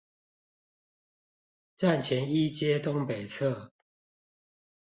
[1.77, 3.69] 站前一街東北側